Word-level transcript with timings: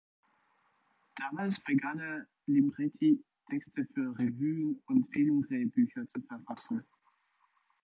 Damals 1.15 1.59
begann 1.59 1.99
er, 1.99 2.25
Libretti, 2.47 3.23
Texte 3.51 3.85
für 3.93 4.17
Revuen 4.17 4.81
und 4.87 5.07
Filmdrehbücher 5.13 6.07
zu 6.11 6.21
verfassen. 6.23 6.83